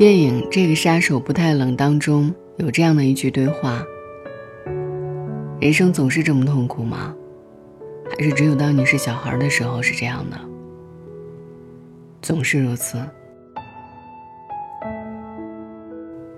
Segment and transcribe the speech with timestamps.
[0.00, 3.84] 电影《这个杀手不太冷》当中有这样的一句对话
[5.60, 7.14] ：“人生总是这么痛苦吗？
[8.08, 10.40] 还是只有当你是小孩的时候是这样的？
[12.22, 12.98] 总是如此。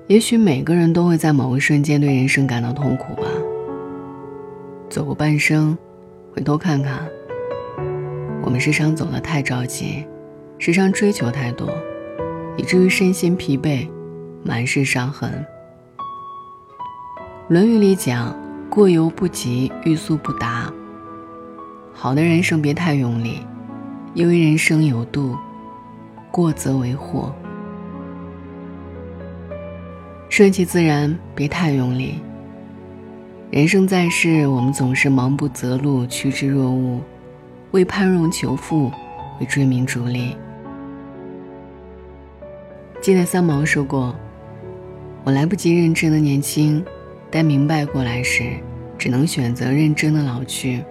[0.09, 3.29] 也许每个人都会在某个瞬间对人生感到痛苦吧。
[4.91, 5.79] 走过半生，
[6.35, 7.09] 回头看看，
[8.43, 10.04] 我们时常走得太着急，
[10.58, 11.71] 时常追求太多。”
[12.57, 13.89] 以至于身心疲惫，
[14.45, 15.31] 满是伤痕。
[17.55, 18.35] 《论语》里讲
[18.71, 20.73] ：“过犹不及，欲速不达。”
[21.93, 23.41] 好的人生别太用力，
[24.15, 25.37] 因为人生有度，
[26.31, 27.35] 过则为祸。
[30.29, 32.20] 顺其自然，别太用力。
[33.50, 37.03] 人生在世，我们总是忙不择路，趋之若鹜，
[37.73, 38.91] 为攀荣求富，
[39.41, 40.34] 为追名逐利。
[43.03, 44.14] 记得三毛说过
[45.27, 46.84] ：“我来不及认真的年轻，
[47.33, 48.44] 但明白过来时，
[48.97, 50.84] 只能选择认真的老去。”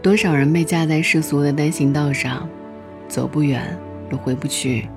[0.00, 2.48] 多少人被架在世俗的单行道上，
[3.08, 3.78] 走不远
[4.10, 4.88] 又回不去。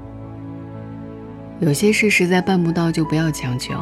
[1.60, 3.74] 有些事实在办不到，就不要强求，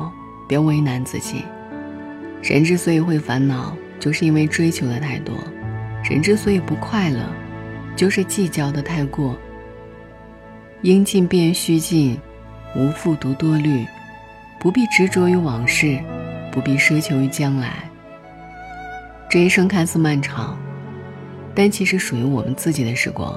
[0.48, 1.44] 别为难自己。
[2.42, 5.36] 人之所以会烦恼，就是因为追求的太多；
[6.10, 7.20] 人之所以不快乐，
[7.96, 9.38] 就是计较的太过。
[10.82, 12.18] 应尽便须尽，
[12.76, 13.86] 无复独多虑。
[14.60, 15.98] 不必执着于往事，
[16.52, 17.90] 不必奢求于将来。
[19.30, 20.60] 这一生看似漫长，
[21.56, 23.34] 但其实属于我们自己的时光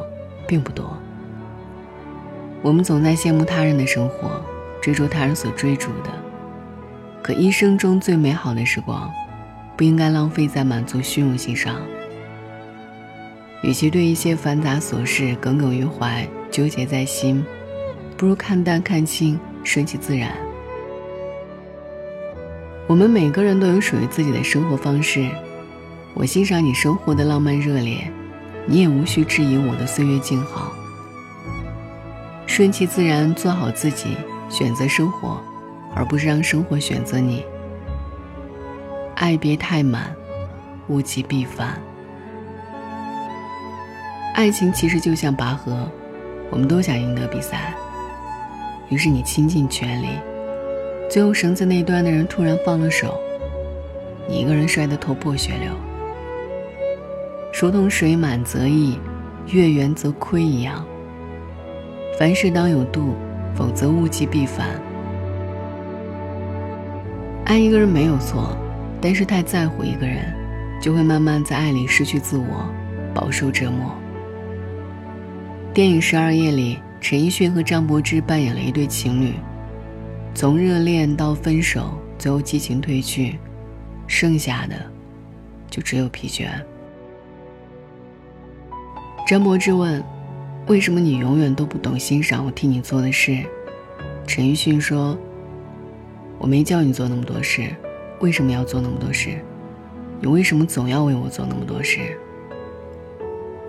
[0.49, 0.99] 并不多。
[2.61, 4.45] 我们总在羡慕他人的生活，
[4.81, 6.11] 追逐他人所追逐的，
[7.23, 9.09] 可一生中最美好的时光，
[9.77, 11.77] 不应该浪费在满足虚荣心上。
[13.63, 16.27] 与其对一些繁杂琐事耿耿于怀。
[16.53, 17.45] 纠结在心，
[18.17, 20.31] 不如看淡看清，顺其自然。
[22.87, 25.27] 我们每个人都有属于自己的生活方式，
[26.13, 28.07] 我欣赏你生活的浪漫热烈，
[28.67, 30.71] 你也无需质疑我的岁月静好。
[32.47, 34.15] 顺其自然，做好自己，
[34.51, 35.41] 选择生活，
[35.95, 37.43] 而不是让生活选择你。
[39.15, 40.15] 爱别太满，
[40.89, 41.81] 物极必反。
[44.35, 45.91] 爱情其实就像拔河。
[46.53, 47.73] 我们都想赢得比赛，
[48.91, 50.09] 于是你倾尽全力，
[51.09, 53.19] 最后绳子那端的人突然放了手，
[54.29, 55.73] 你一个人摔得头破血流，
[57.59, 58.99] 如同水满则溢，
[59.47, 60.85] 月圆则亏一样。
[62.19, 63.15] 凡事当有度，
[63.55, 64.67] 否则物极必反。
[67.47, 68.55] 爱一个人没有错，
[69.01, 70.19] 但是太在乎一个人，
[70.83, 72.69] 就会慢慢在爱里失去自我，
[73.15, 73.91] 饱受折磨。
[75.75, 79.33] 电影《十二夜》里，陈奕迅和张柏芝扮演了一对情侣，
[80.35, 83.39] 从热恋到分手，最后激情褪去，
[84.07, 84.77] 剩下的
[85.71, 86.47] 就只有疲倦。
[89.27, 90.05] 张柏芝问
[90.69, 93.39] ：“为什么你永远都不懂欣赏我替你做的事？”
[94.29, 95.17] 陈奕迅说
[96.37, 97.75] ：“我没叫你做那么多事，
[98.21, 99.39] 为什么要做那么多事？
[100.21, 101.99] 你为什么总要为我做那么多事？”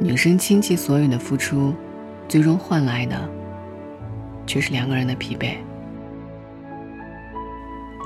[0.01, 1.73] 女生倾其所有的付出。
[2.27, 3.29] 最终换来的，
[4.45, 5.55] 却是两个人的疲惫。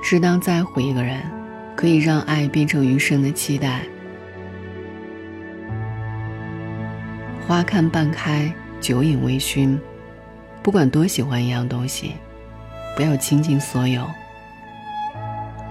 [0.04, 1.22] 适当在乎一个人，
[1.76, 3.82] 可以让爱变成余生的期待。
[7.48, 9.78] 花看半开，酒饮微醺。
[10.62, 12.16] 不管多喜欢一样东西，
[12.96, 14.06] 不要倾尽所有。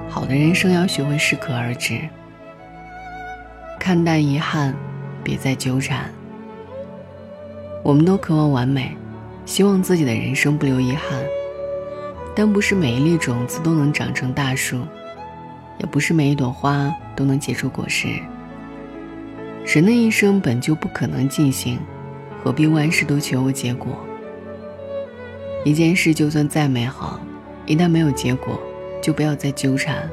[0.09, 2.01] 好的人生要学会适可而止，
[3.79, 4.75] 看淡遗憾，
[5.23, 6.11] 别再纠缠。
[7.87, 8.97] 我们都渴望完美，
[9.45, 11.23] 希望自己的人生不留遗憾。
[12.35, 14.81] 但不是每一粒种子都能长成大树，
[15.79, 18.09] 也不是每一朵花都能结出果实。
[19.65, 21.79] 人的一生本就不可能尽兴，
[22.43, 23.97] 何必万事都求个结果？
[25.65, 27.21] 一件事就算再美好，
[27.67, 28.59] 一旦没有结果，
[29.01, 30.11] 就不要再纠缠，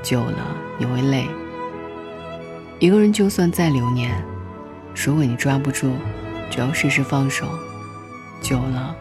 [0.00, 1.26] 久了你会累。
[2.78, 4.12] 一个人就算再留念，
[4.94, 5.90] 如果你抓不住。
[6.50, 7.46] 就要适时放手，
[8.42, 8.94] 久了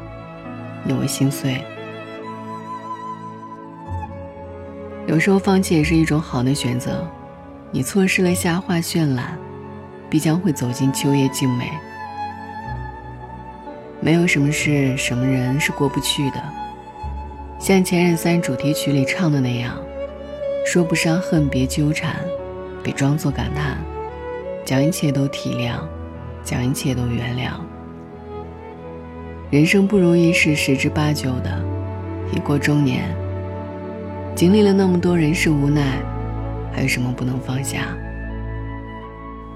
[0.84, 1.62] 你会心碎。
[5.08, 7.06] 有时候放弃也是一种好的选择。
[7.72, 9.38] 你错失了夏花绚烂，
[10.10, 11.72] 必将会走进秋叶静美。
[14.00, 16.42] 没有什么事、什么人是过不去的。
[17.60, 19.76] 像《前任三》主题曲里唱的那样
[20.66, 22.16] ：“说不上恨，别纠缠，
[22.82, 23.78] 别装作感叹，
[24.64, 25.80] 将一切都体谅。”
[26.50, 27.52] 将一切都原谅。
[29.52, 31.64] 人生不如意事十之八九的，
[32.34, 33.16] 已过中年，
[34.34, 36.02] 经历了那么多人事无奈，
[36.74, 37.96] 还有什么不能放下？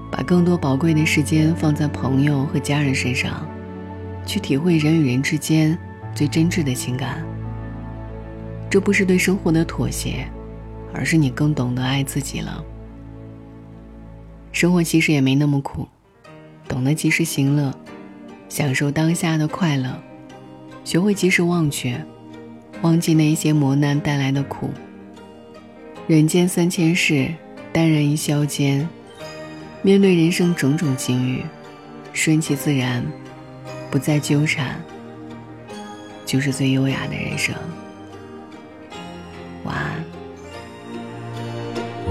[0.08, 3.44] 把更多宝贵的时间放在朋友和家人身上，
[4.24, 5.76] 去体会人与人之间
[6.14, 7.24] 最真挚的情感。
[8.70, 10.24] 这不是对生活的妥协，
[10.92, 12.64] 而是你更懂得爱自己了。
[14.52, 15.88] 生活其实也没那么苦，
[16.68, 17.72] 懂得及时行乐，
[18.48, 19.96] 享受当下的快乐，
[20.84, 22.02] 学会及时忘却，
[22.82, 24.70] 忘记那些磨难带来的苦。
[26.06, 27.32] 人间三千事，
[27.72, 28.88] 淡然一笑间。
[29.82, 31.42] 面对人生种种境遇，
[32.12, 33.04] 顺其自然，
[33.90, 34.80] 不再纠缠，
[36.24, 37.54] 就是最优雅的人生。
[39.64, 40.04] 晚安。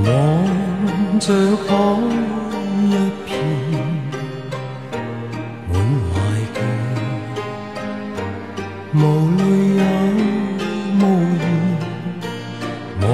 [0.04, 1.74] 望着海
[2.84, 2.92] 一
[3.26, 3.83] 片，
[8.96, 8.98] 无
[9.38, 9.42] 泪
[9.76, 9.82] 也
[11.00, 11.02] 无
[11.40, 11.44] 言，
[13.02, 13.08] 望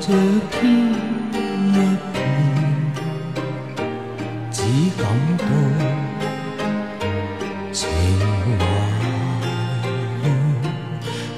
[0.00, 0.06] 着
[0.50, 0.60] 天。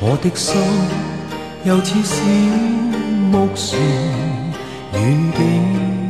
[0.04, 0.60] 我的心
[1.64, 2.16] 又似小
[3.30, 3.80] 木船，
[4.94, 5.00] 远
[5.36, 5.40] 景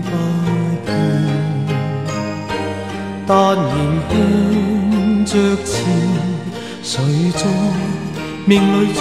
[0.02, 0.08] 不
[0.87, 0.90] 见，
[3.26, 3.64] 但仍
[4.08, 4.12] 向
[5.26, 5.32] 着
[5.62, 6.22] 前。
[6.84, 7.00] 谁
[7.37, 7.46] 在
[8.44, 9.00] 命里主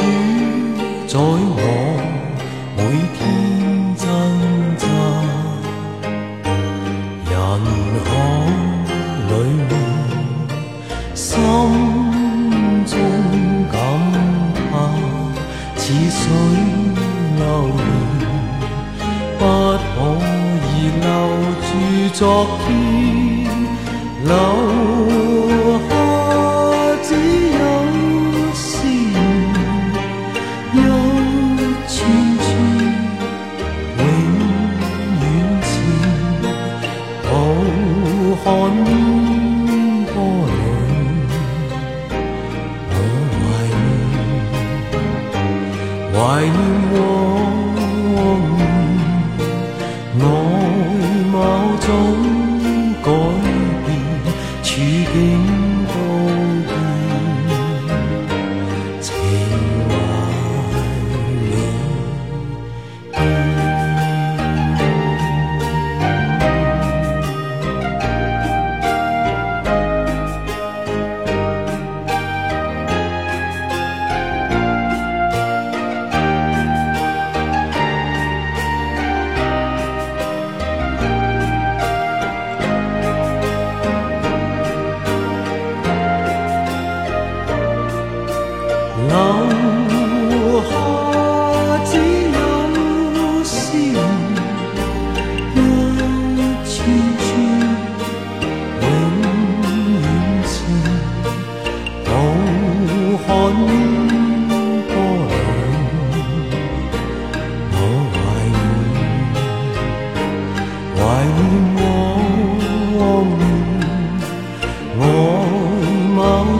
[1.07, 1.59] 宰我
[2.77, 2.79] 每
[3.17, 3.19] 天
[3.97, 4.05] 挣
[4.77, 4.85] 扎？
[7.27, 7.33] 人
[8.05, 8.09] 海
[9.29, 9.31] 里
[11.15, 11.25] 心
[12.85, 12.93] 中
[13.71, 13.73] 感。
[15.75, 16.21] 似水
[17.37, 17.41] 流
[17.75, 18.23] 年，
[19.39, 19.97] 不可
[20.67, 20.69] 以
[21.01, 21.05] 留
[21.65, 21.69] 住
[22.13, 22.21] 昨
[22.63, 22.69] 天，
[24.23, 24.31] 留
[46.31, 46.57] 爱你，
[46.93, 47.20] 我。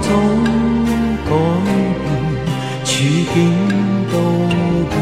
[0.02, 0.10] 总
[1.26, 1.32] 改
[2.02, 2.06] 变，
[2.84, 2.90] 处
[3.34, 3.36] 境
[4.12, 4.14] 都
[4.90, 4.94] 变。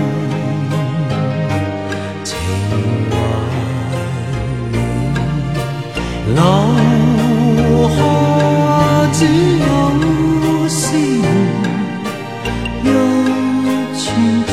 [2.24, 2.27] 情
[3.10, 3.13] 怀
[6.36, 7.98] 留下
[9.13, 9.20] 只
[9.60, 9.68] 有
[10.68, 10.82] 思
[12.84, 12.86] 念，一
[13.98, 14.49] 串。